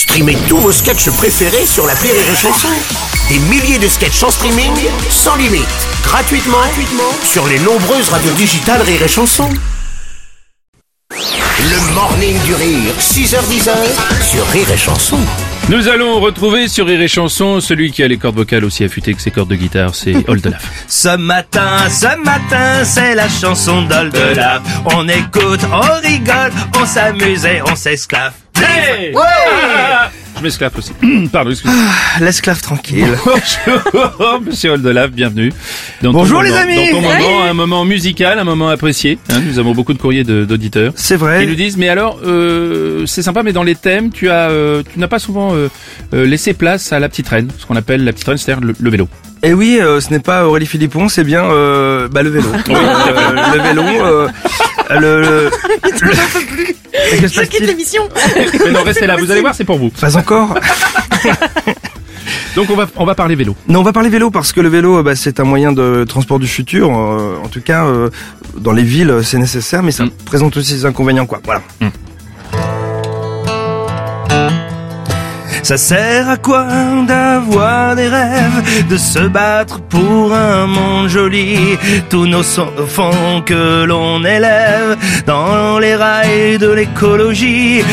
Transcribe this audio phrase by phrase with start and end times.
[0.00, 2.68] Streamez tous vos sketchs préférés sur la Rire et Chanson.
[3.28, 4.72] Des milliers de sketchs en streaming,
[5.10, 5.68] sans limite,
[6.02, 9.46] gratuitement, gratuitement sur les nombreuses radios digitales Rire et Chanson.
[11.10, 13.68] Le morning du rire, 6h10
[14.22, 15.18] sur Rire et Chanson.
[15.68, 19.12] Nous allons retrouver sur Rire et Chanson celui qui a les cordes vocales aussi affûtées
[19.12, 20.62] que ses cordes de guitare, c'est Oldelaf.
[20.88, 24.62] Ce matin, ce matin, c'est la chanson d'Oldelaf.
[24.86, 28.32] On écoute, on rigole, on s'amuse et on s'esclave.
[28.60, 29.12] Hey
[30.38, 30.92] Je m'esclave aussi.
[31.32, 31.74] Pardon, excusez
[32.20, 33.04] L'esclave tranquille.
[33.26, 35.52] Bonjour, monsieur Oldelaf, bienvenue.
[36.00, 36.90] Dans Bonjour, les moment- amis.
[36.92, 39.18] Dans ton moment, un moment musical, un moment apprécié.
[39.28, 40.94] hein, nous avons beaucoup de courriers d'auditeurs.
[40.96, 41.44] C'est Qui vrai.
[41.44, 44.98] nous disent, mais alors, euh, c'est sympa, mais dans les thèmes, tu as, euh, tu
[44.98, 45.68] n'as pas souvent euh,
[46.14, 48.74] euh, laissé place à la petite reine, ce qu'on appelle la petite reine, c'est-à-dire le,
[48.80, 49.08] le vélo.
[49.42, 52.48] Et oui, euh, ce n'est pas Aurélie Philippon, c'est bien euh, bah, le vélo.
[52.70, 54.28] Euh, le vélo, euh,
[54.90, 55.20] le...
[55.20, 55.50] le...
[57.20, 58.02] Que se passe-t-il l'émission.
[58.64, 59.90] mais non, restez là, vous allez voir, c'est pour vous.
[59.90, 60.54] Pas encore.
[62.56, 63.54] Donc on va, on va parler vélo.
[63.68, 66.04] Non, on va parler vélo parce que le vélo, euh, bah, c'est un moyen de
[66.04, 66.88] transport du futur.
[66.90, 68.10] euh, en tout cas, euh,
[68.56, 70.10] dans les villes, c'est nécessaire, mais ça Mm.
[70.24, 71.40] présente aussi ses inconvénients, quoi.
[71.44, 71.62] Voilà.
[75.70, 76.66] Ça sert à quoi
[77.06, 81.78] d'avoir des rêves, de se battre pour un monde joli?
[82.08, 87.84] Tous nos enfants que l'on élève dans les rails de l'écologie,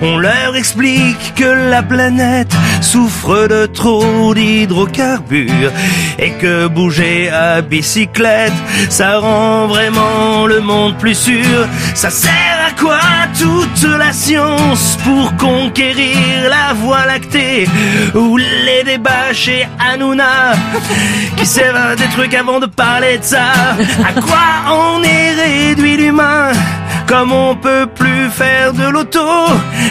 [0.00, 5.72] on leur explique que la planète souffre de trop d'hydrocarbures
[6.18, 8.54] et que bouger à bicyclette,
[8.88, 11.68] ça rend vraiment le monde plus sûr.
[11.94, 13.00] Ça sert quoi
[13.38, 16.16] toute la science pour conquérir
[16.48, 17.66] la voie lactée
[18.14, 20.52] ou les débats chez Hanouna
[21.36, 23.52] qui servent des trucs avant de parler de ça?
[24.08, 26.52] À quoi on est réduit l'humain
[27.08, 29.20] comme on peut plus faire de l'auto,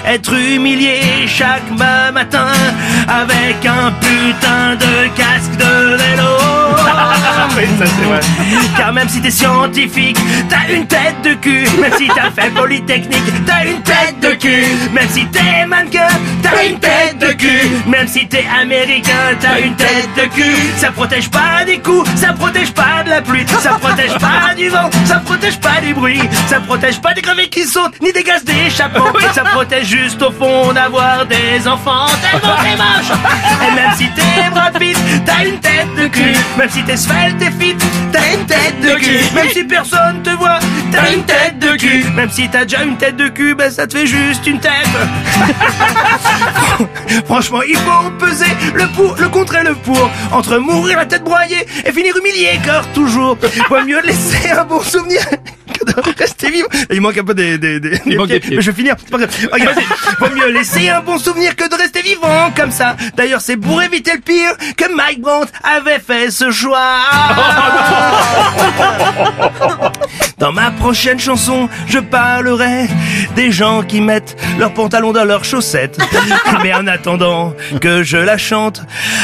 [0.06, 2.48] être humilié chaque ma- matin
[3.08, 5.65] avec un putain de casque.
[8.78, 10.18] Car même si t'es scientifique,
[10.50, 11.68] t'as une tête de cul.
[11.80, 14.66] Même si t'as fait polytechnique, t'as une tête de cul.
[14.94, 16.08] Même si t'es mannequin,
[16.42, 17.70] t'as une tête de cul.
[17.88, 20.56] Même si t'es américain, t'as une tête de cul.
[20.78, 24.70] Ça protège pas des coups, ça protège pas de la pluie, ça protège pas du
[24.70, 28.24] vent, ça protège pas du bruit, ça protège pas des crevettes qui sautent, ni des
[28.24, 29.06] gaz d'échappement.
[29.34, 33.18] Ça protège juste au fond d'avoir des enfants tellement t'es moche.
[33.68, 34.95] Et même si t'es Brad Pitt,
[35.54, 36.36] tête de cul.
[36.58, 37.76] Même si t'es svelte et fit,
[38.12, 39.20] t'as une tête de cul.
[39.34, 40.60] Même si personne te voit,
[40.92, 42.06] t'as une tête de cul.
[42.16, 44.72] Même si t'as déjà une tête de cul, ben ça te fait juste une tête.
[47.26, 50.10] Franchement, il faut peser le pour, le contre et le pour.
[50.32, 53.38] Entre mourir la tête broyée et finir humilié, car toujours.
[53.70, 55.22] Vaut mieux laisser un bon souvenir
[56.18, 56.68] rester vivre.
[56.92, 58.56] Il manque un peu des, des, des, Il manque des pieds.
[58.56, 58.96] Mais je vais finir.
[59.12, 62.96] pas Vaut mieux laisser un bon souvenir que de rester vivant comme ça.
[63.16, 67.00] D'ailleurs, c'est pour éviter le pire que Mike Brandt avait fait ce choix.
[70.38, 72.88] Dans ma prochaine chanson, je parlerai
[73.38, 75.98] des gens qui mettent leurs pantalons dans leurs chaussettes.
[76.64, 78.82] Mais en attendant que je la chante,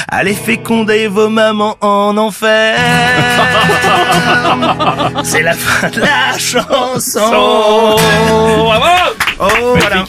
[0.08, 2.78] allez féconder vos mamans en enfer.
[5.24, 7.98] C'est la fin de la chanson.
[8.58, 8.86] bravo
[9.40, 10.06] Oh, voilà.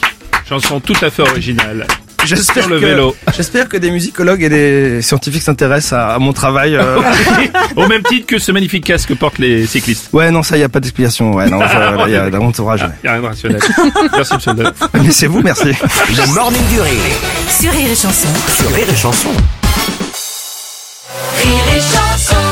[0.47, 1.85] Chanson tout à fait originale.
[2.35, 3.15] J'espère le que- vélo.
[3.35, 6.75] J'espère que des musicologues et des scientifiques s'intéressent à, à mon travail.
[6.75, 6.99] euh.
[7.75, 10.09] Au même titre que ce magnifique casque que portent les cyclistes.
[10.13, 11.33] ouais, non, ça, y a pas d'explication.
[11.33, 12.81] Ouais, non, ça, y a d'un entourage.
[12.83, 12.89] ouais.
[13.03, 13.59] Il n'y a rien de rationnel.
[14.13, 14.73] Merci, monsieur Oldelaf.
[14.93, 15.65] Mais c'est vous, merci.
[16.09, 16.93] Le morning du rire
[17.49, 18.27] Sur Rire et Chanson.
[18.55, 19.29] sur Rire et Chanson.
[21.43, 22.42] Rire et Chanson.